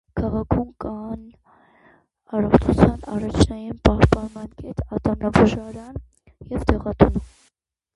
Քաղաքում 0.19 0.69
կան 0.85 1.21
առողջության 2.39 2.97
առաջնային 3.19 3.79
պահպանման 3.87 4.51
կետ, 4.65 4.85
ատամնաբուժարան 4.99 6.05
և 6.59 6.71
դեղատուն։ 6.75 7.27